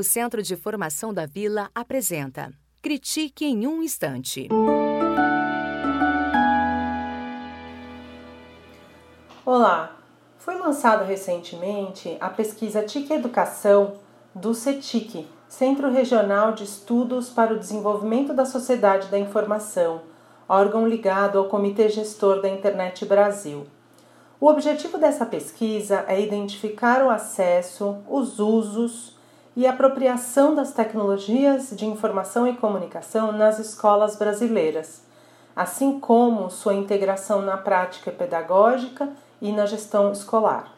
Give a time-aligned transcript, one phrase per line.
[0.00, 4.48] O Centro de Formação da Vila apresenta Critique em um Instante.
[9.44, 9.94] Olá!
[10.38, 13.96] Foi lançada recentemente a pesquisa TIC Educação
[14.34, 20.00] do CETIC, Centro Regional de Estudos para o Desenvolvimento da Sociedade da Informação,
[20.48, 23.66] órgão ligado ao Comitê Gestor da Internet Brasil.
[24.40, 29.19] O objetivo dessa pesquisa é identificar o acesso, os usos
[29.60, 35.02] e apropriação das tecnologias de informação e comunicação nas escolas brasileiras,
[35.54, 40.72] assim como sua integração na prática pedagógica e na gestão escolar.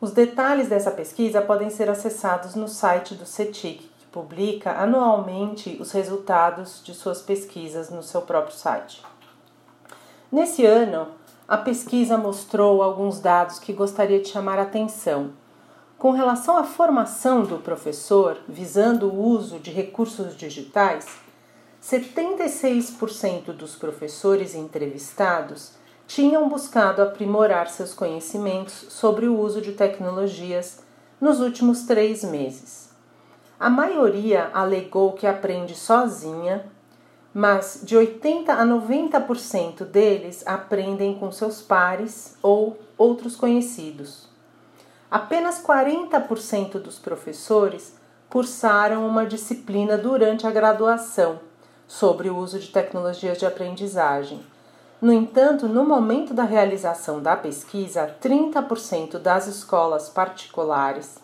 [0.00, 5.90] Os detalhes dessa pesquisa podem ser acessados no site do CETIC, que publica anualmente os
[5.90, 9.02] resultados de suas pesquisas no seu próprio site.
[10.30, 11.08] Nesse ano,
[11.48, 15.32] a pesquisa mostrou alguns dados que gostaria de chamar a atenção.
[15.98, 21.06] Com relação à formação do professor, visando o uso de recursos digitais,
[21.82, 25.72] 76% dos professores entrevistados
[26.06, 30.82] tinham buscado aprimorar seus conhecimentos sobre o uso de tecnologias
[31.18, 32.90] nos últimos três meses.
[33.58, 36.66] A maioria alegou que aprende sozinha,
[37.32, 44.35] mas de 80 a 90% deles aprendem com seus pares ou outros conhecidos.
[45.10, 47.94] Apenas 40% dos professores
[48.28, 51.40] cursaram uma disciplina durante a graduação
[51.86, 54.44] sobre o uso de tecnologias de aprendizagem
[55.00, 61.18] no entanto, no momento da realização da pesquisa, 30% das escolas particulares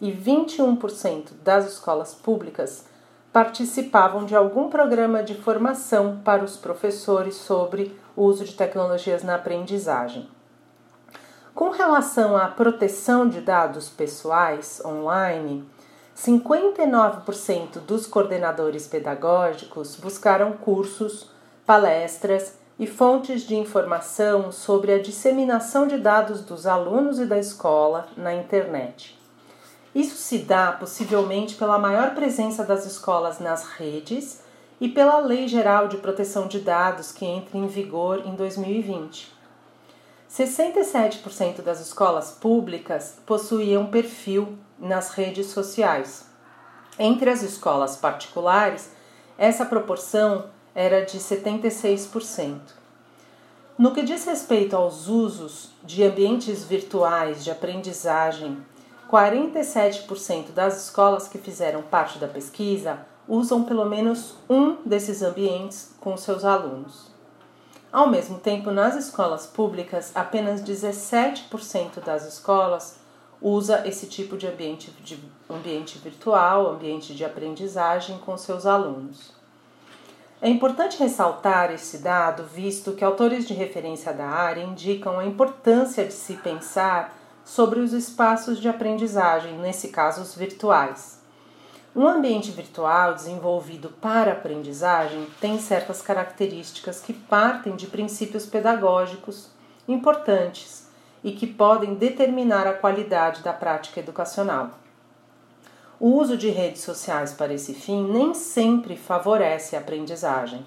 [0.00, 2.84] e 21% das escolas públicas
[3.32, 9.34] participavam de algum programa de formação para os professores sobre o uso de tecnologias na
[9.34, 10.28] aprendizagem.
[11.56, 15.64] Com relação à proteção de dados pessoais online,
[16.14, 21.30] 59% dos coordenadores pedagógicos buscaram cursos,
[21.64, 28.06] palestras e fontes de informação sobre a disseminação de dados dos alunos e da escola
[28.18, 29.18] na internet.
[29.94, 34.42] Isso se dá possivelmente pela maior presença das escolas nas redes
[34.78, 39.35] e pela Lei Geral de Proteção de Dados que entra em vigor em 2020.
[40.30, 46.26] 67% das escolas públicas possuíam perfil nas redes sociais.
[46.98, 48.90] Entre as escolas particulares,
[49.38, 52.60] essa proporção era de 76%.
[53.78, 58.58] No que diz respeito aos usos de ambientes virtuais de aprendizagem,
[59.10, 66.16] 47% das escolas que fizeram parte da pesquisa usam pelo menos um desses ambientes com
[66.16, 67.15] seus alunos.
[67.96, 72.98] Ao mesmo tempo, nas escolas públicas, apenas 17% das escolas
[73.40, 75.18] usa esse tipo de ambiente, de
[75.48, 79.32] ambiente virtual, ambiente de aprendizagem com seus alunos.
[80.42, 86.04] É importante ressaltar esse dado, visto que autores de referência da área indicam a importância
[86.04, 91.15] de se pensar sobre os espaços de aprendizagem, nesse caso os virtuais.
[91.96, 99.48] Um ambiente virtual desenvolvido para aprendizagem tem certas características que partem de princípios pedagógicos
[99.88, 100.88] importantes
[101.24, 104.72] e que podem determinar a qualidade da prática educacional.
[105.98, 110.66] O uso de redes sociais para esse fim nem sempre favorece a aprendizagem.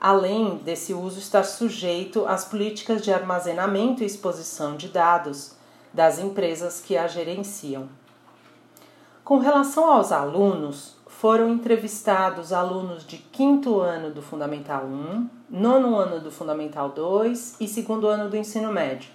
[0.00, 5.52] Além desse uso estar sujeito às políticas de armazenamento e exposição de dados
[5.92, 7.88] das empresas que a gerenciam.
[9.24, 16.20] Com relação aos alunos, foram entrevistados alunos de quinto ano do Fundamental 1, nono ano
[16.20, 19.08] do Fundamental 2 e segundo ano do ensino médio.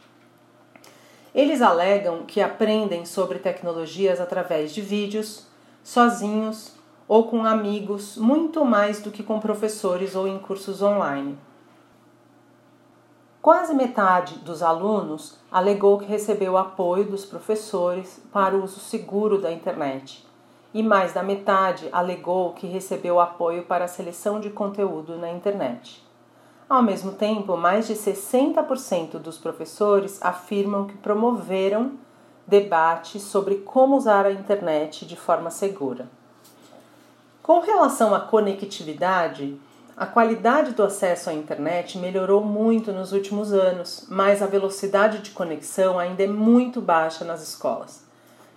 [1.34, 5.46] Eles alegam que aprendem sobre tecnologias através de vídeos,
[5.84, 6.74] sozinhos
[7.08, 11.38] ou com amigos, muito mais do que com professores ou em cursos online.
[13.50, 19.52] Quase metade dos alunos alegou que recebeu apoio dos professores para o uso seguro da
[19.52, 20.24] internet,
[20.72, 26.06] e mais da metade alegou que recebeu apoio para a seleção de conteúdo na internet.
[26.70, 31.94] Ao mesmo tempo, mais de 60% dos professores afirmam que promoveram
[32.46, 36.08] debate sobre como usar a internet de forma segura.
[37.42, 39.60] Com relação à conectividade,
[40.00, 45.32] a qualidade do acesso à internet melhorou muito nos últimos anos, mas a velocidade de
[45.32, 48.06] conexão ainda é muito baixa nas escolas.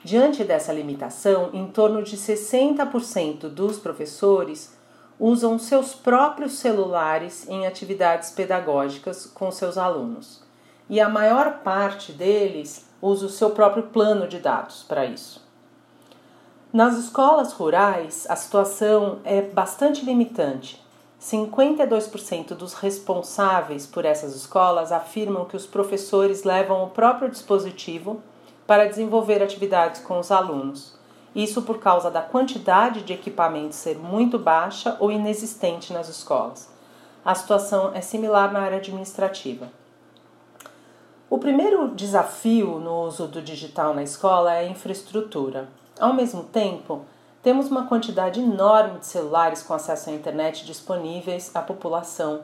[0.05, 4.73] Diante dessa limitação, em torno de 60% dos professores
[5.19, 10.45] usam seus próprios celulares em atividades pedagógicas com seus alunos,
[10.89, 15.45] e a maior parte deles usa o seu próprio plano de dados para isso.
[16.73, 20.81] Nas escolas rurais, a situação é bastante limitante.
[21.23, 28.21] 52% dos responsáveis por essas escolas afirmam que os professores levam o próprio dispositivo
[28.67, 30.99] para desenvolver atividades com os alunos.
[31.33, 36.69] Isso por causa da quantidade de equipamentos ser muito baixa ou inexistente nas escolas.
[37.25, 39.71] A situação é similar na área administrativa.
[41.31, 45.69] O primeiro desafio no uso do digital na escola é a infraestrutura.
[46.01, 47.07] Ao mesmo tempo,
[47.43, 52.43] temos uma quantidade enorme de celulares com acesso à internet disponíveis à população.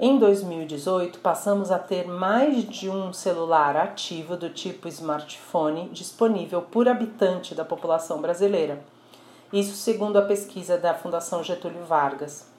[0.00, 6.88] Em 2018, passamos a ter mais de um celular ativo do tipo smartphone disponível por
[6.88, 8.82] habitante da população brasileira.
[9.52, 12.50] Isso segundo a pesquisa da Fundação Getúlio Vargas.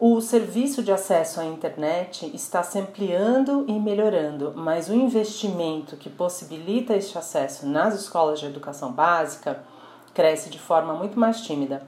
[0.00, 6.08] O serviço de acesso à internet está se ampliando e melhorando, mas o investimento que
[6.08, 9.62] possibilita este acesso nas escolas de educação básica
[10.14, 11.82] cresce de forma muito mais tímida.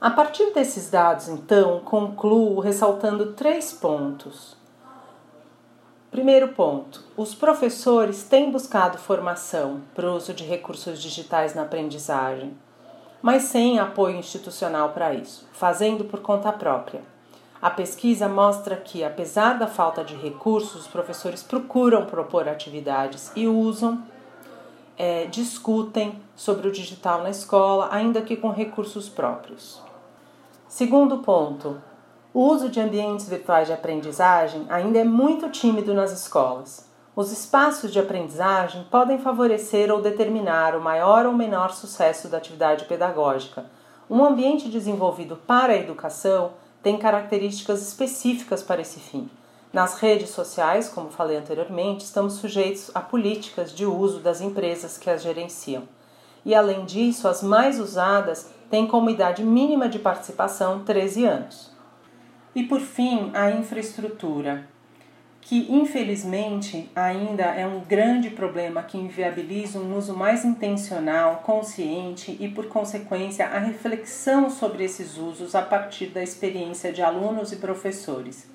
[0.00, 4.56] A partir desses dados, então, concluo ressaltando três pontos.
[6.10, 12.56] Primeiro ponto: os professores têm buscado formação para o uso de recursos digitais na aprendizagem
[13.24, 17.00] mas sem apoio institucional para isso, fazendo por conta própria.
[17.60, 23.48] A pesquisa mostra que, apesar da falta de recursos, os professores procuram propor atividades e
[23.48, 24.02] usam,
[24.96, 29.82] é, discutem sobre o digital na escola, ainda que com recursos próprios.
[30.68, 31.80] Segundo ponto,
[32.32, 36.88] o uso de ambientes virtuais de aprendizagem ainda é muito tímido nas escolas.
[37.14, 42.86] Os espaços de aprendizagem podem favorecer ou determinar o maior ou menor sucesso da atividade
[42.86, 43.66] pedagógica.
[44.10, 46.52] Um ambiente desenvolvido para a educação
[46.82, 49.30] tem características específicas para esse fim.
[49.74, 55.10] Nas redes sociais, como falei anteriormente, estamos sujeitos a políticas de uso das empresas que
[55.10, 55.82] as gerenciam.
[56.44, 61.72] E além disso, as mais usadas têm como idade mínima de participação 13 anos.
[62.54, 64.68] E por fim, a infraestrutura
[65.40, 72.48] que infelizmente ainda é um grande problema que inviabiliza um uso mais intencional, consciente e,
[72.48, 78.53] por consequência, a reflexão sobre esses usos a partir da experiência de alunos e professores.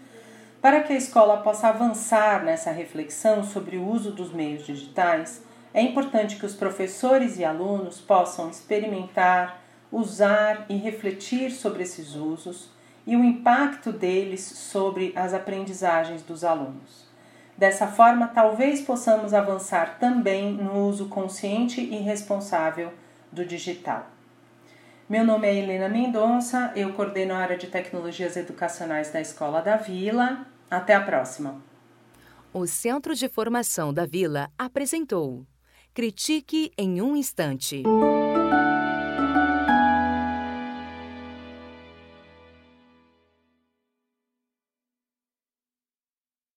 [0.62, 5.42] Para que a escola possa avançar nessa reflexão sobre o uso dos meios digitais,
[5.74, 12.70] é importante que os professores e alunos possam experimentar, usar e refletir sobre esses usos
[13.08, 17.08] e o impacto deles sobre as aprendizagens dos alunos.
[17.58, 22.92] Dessa forma, talvez possamos avançar também no uso consciente e responsável
[23.32, 24.08] do digital.
[25.10, 29.76] Meu nome é Helena Mendonça, eu coordeno a área de tecnologias educacionais da Escola da
[29.76, 30.46] Vila.
[30.70, 31.62] Até a próxima.
[32.54, 35.46] O Centro de Formação da Vila apresentou
[35.94, 37.84] Critique em um Instante.